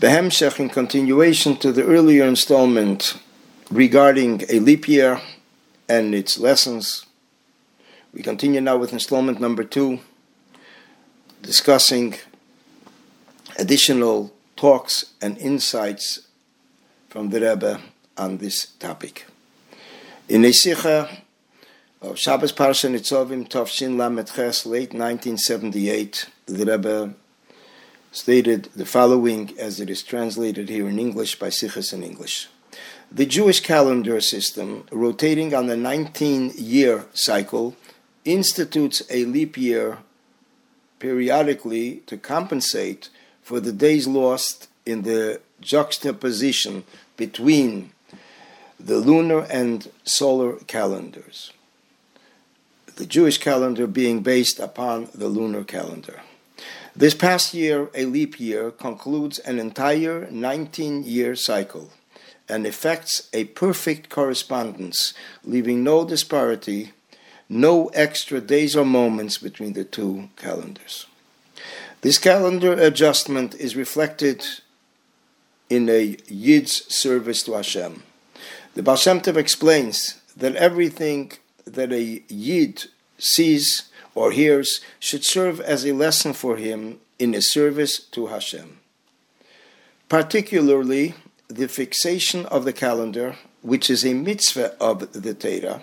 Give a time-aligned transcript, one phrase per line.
[0.00, 3.20] Behemshech in continuation to the earlier installment
[3.68, 5.20] regarding a leap year
[5.88, 7.04] and its lessons.
[8.14, 9.98] We continue now with installment number two,
[11.42, 12.14] discussing
[13.58, 16.28] additional talks and insights
[17.08, 17.80] from the Rebbe
[18.16, 19.26] on this topic.
[20.28, 21.08] In a Sikha
[22.00, 27.14] of Shabbos Parsha Nitzovim Tovshin Lamed Ches, late 1978, the Rebbe
[28.12, 32.48] stated the following as it is translated here in English by Sichos in English.
[33.10, 37.76] The Jewish calendar system, rotating on the 19 year cycle,
[38.24, 39.98] institutes a leap year
[40.98, 43.08] periodically to compensate
[43.42, 46.84] for the days lost in the juxtaposition
[47.16, 47.92] between
[48.78, 51.52] the lunar and solar calendars.
[52.96, 56.20] The Jewish calendar being based upon the lunar calendar.
[56.98, 61.92] This past year, a leap year, concludes an entire 19 year cycle
[62.48, 66.90] and effects a perfect correspondence, leaving no disparity,
[67.48, 71.06] no extra days or moments between the two calendars.
[72.00, 74.44] This calendar adjustment is reflected
[75.70, 78.02] in a Yid's service to Hashem.
[78.74, 81.30] The Baal Shem Tov explains that everything
[81.64, 82.86] that a Yid
[83.18, 83.87] sees
[84.18, 88.80] or hears should serve as a lesson for him in his service to Hashem.
[90.08, 91.14] Particularly,
[91.46, 95.82] the fixation of the calendar, which is a mitzvah of the Torah,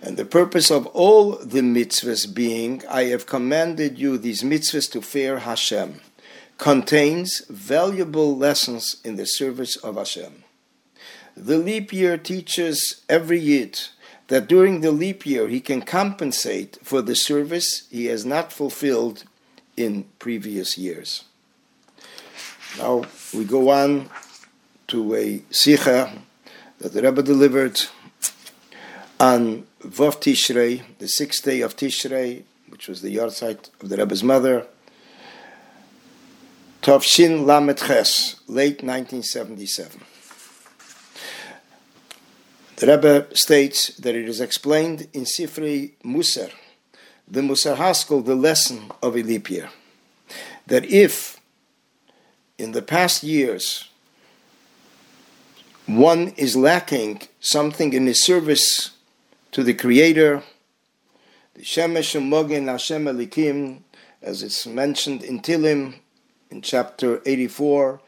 [0.00, 5.02] and the purpose of all the mitzvahs being, I have commanded you these mitzvahs to
[5.02, 6.00] fear Hashem,
[6.56, 10.44] contains valuable lessons in the service of Hashem.
[11.36, 13.78] The leap year teaches every Yid
[14.28, 19.24] that during the leap year he can compensate for the service he has not fulfilled
[19.76, 21.24] in previous years.
[22.78, 24.08] Now we go on
[24.88, 26.18] to a sicha
[26.78, 27.80] that the Rebbe delivered
[29.20, 34.24] on Vav Tishrei, the sixth day of Tishrei, which was the yahrzeit of the Rebbe's
[34.24, 34.66] mother,
[36.82, 40.00] Tovshin Lamet Ches, late 1977.
[42.82, 46.50] The Rebbe states that it is explained in Sifrei Musar,
[47.28, 49.22] the Musar Haskell, the lesson of a
[50.66, 51.40] that if
[52.58, 53.88] in the past years
[55.86, 58.90] one is lacking something in his service
[59.52, 60.42] to the Creator,
[61.54, 63.82] the Shemesh Mogin Hashem Elikim,
[64.20, 66.00] as it's mentioned in Tilim
[66.50, 68.00] in chapter 84,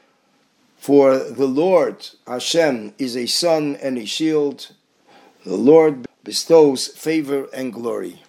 [0.85, 4.75] for the Lord Hashem is a sun and a shield.
[5.47, 8.23] The Lord bestows favor and glory.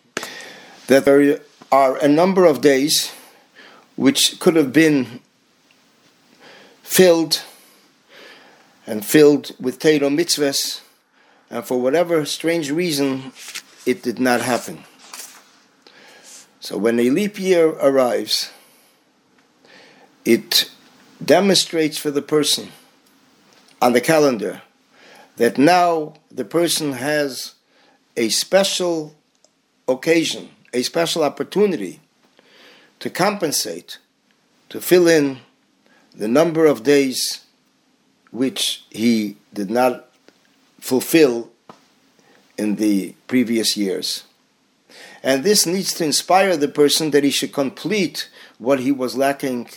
[0.87, 3.11] That there are a number of days
[3.97, 5.19] which could have been
[6.81, 7.43] filled
[8.87, 10.79] and filled with Torah mitzvahs,
[11.49, 13.33] and for whatever strange reason,
[13.85, 14.85] it did not happen.
[16.61, 18.49] So when a leap year arrives,
[20.23, 20.69] it
[21.23, 22.71] demonstrates for the person
[23.81, 24.61] on the calendar
[25.37, 27.53] that now the person has
[28.17, 29.15] a special
[29.87, 31.99] occasion, a special opportunity
[32.99, 33.99] to compensate,
[34.69, 35.39] to fill in
[36.13, 37.45] the number of days
[38.31, 40.09] which he did not
[40.79, 41.49] fulfill
[42.57, 44.23] in the previous years.
[45.23, 49.69] And this needs to inspire the person that he should complete what he was lacking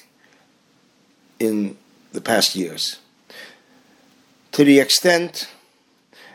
[1.38, 1.76] in
[2.12, 2.98] the past years.
[4.52, 5.48] To the extent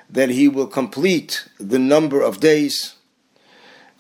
[0.10, 2.96] that he will complete the number of days,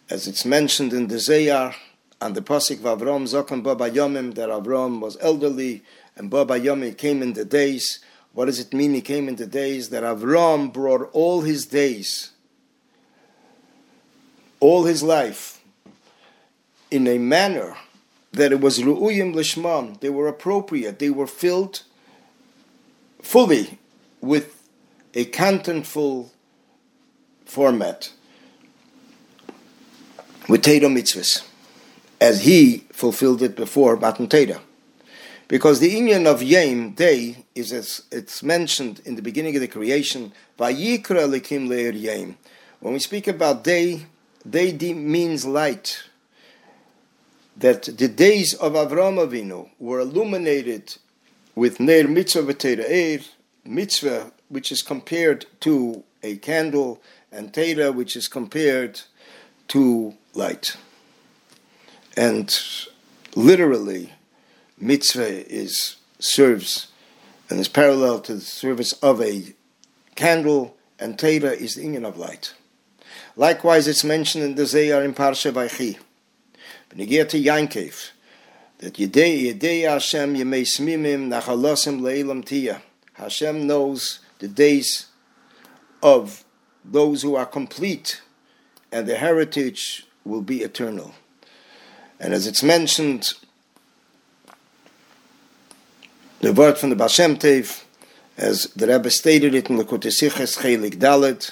[0.09, 1.75] as it's mentioned in the Zohar,
[2.21, 5.83] and the Pasik of Avram Zokan Baba Yomim, that Avram was elderly
[6.15, 7.99] and Baba Yomim came in the days.
[8.31, 9.89] What does it mean he came in the days?
[9.89, 12.31] That Avram brought all his days,
[14.59, 15.61] all his life,
[16.89, 17.75] in a manner
[18.33, 19.99] that it was ru'uyim lishmam.
[19.99, 20.99] They were appropriate.
[20.99, 21.83] They were filled
[23.21, 23.79] fully
[24.21, 24.69] with
[25.13, 26.29] a contentful
[27.45, 28.11] format
[30.49, 31.45] with Torah mitzvahs,
[32.19, 34.61] as he fulfilled it before Matan Torah.
[35.47, 39.67] Because the union of Yom, day, is as it's mentioned in the beginning of the
[39.67, 42.37] creation, Vayikra Likim Leir Yom.
[42.79, 44.07] When we speak about day,
[44.49, 46.03] day means light
[47.57, 50.97] that the days of Avram Avinu were illuminated
[51.55, 53.25] with Ner Mitzvah V'Torah
[53.65, 57.01] Mitzvah, which is compared to a candle,
[57.31, 59.01] and Torah, which is compared
[59.69, 60.77] to light.
[62.15, 62.55] And
[63.35, 64.13] literally,
[64.77, 66.87] Mitzvah is serves
[67.49, 69.53] and is parallel to the service of a
[70.15, 72.53] candle, and Torah is the union of light.
[73.35, 75.97] Likewise, it's mentioned in the Zohar in Parsha Vayechi.
[76.95, 78.11] Get to Yankev,
[78.77, 82.81] that Yedei Yedei Hashem Yemei Smimim Nachalosim Leilam Tia.
[83.13, 85.07] Hashem knows the days
[86.01, 86.43] of
[86.85, 88.21] those who are complete,
[88.91, 91.13] and their heritage will be eternal.
[92.19, 93.33] And as it's mentioned,
[96.41, 97.83] the word from the Baal Shem Tov,
[98.37, 101.51] as the Rebbe stated it in the Siches Chelik Dalet,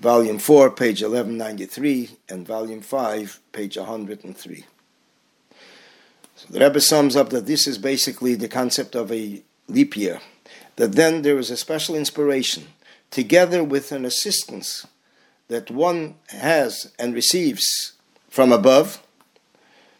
[0.00, 4.64] volume 4, page 1193, and volume 5, page 103.
[6.36, 10.20] So the Rebbe sums up that this is basically the concept of a leap year,
[10.76, 12.68] that then there is a special inspiration,
[13.10, 14.86] together with an assistance
[15.48, 17.92] that one has and receives
[18.30, 19.02] from above,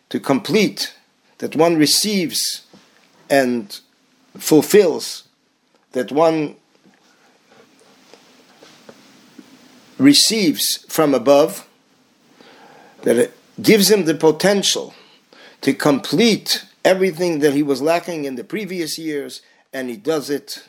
[0.08, 0.94] to complete,
[1.38, 2.66] that one receives
[3.28, 3.80] and
[4.38, 5.28] fulfills,
[5.92, 6.56] that one
[10.00, 11.68] receives from above,
[13.02, 14.94] that it gives him the potential
[15.60, 19.42] to complete everything that he was lacking in the previous years,
[19.72, 20.66] and he does it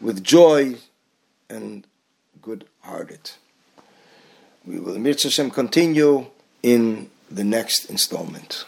[0.00, 0.76] with joy
[1.48, 1.86] and
[2.40, 3.32] good hearted.
[4.66, 6.26] We will, Mitzvah continue
[6.62, 8.64] in the next installment.